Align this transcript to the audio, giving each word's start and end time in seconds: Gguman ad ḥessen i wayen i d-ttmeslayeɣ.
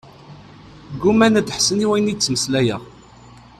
Gguman 0.93 1.39
ad 1.39 1.47
ḥessen 1.55 1.83
i 1.83 1.85
wayen 1.89 2.11
i 2.11 2.13
d-ttmeslayeɣ. 2.15 2.81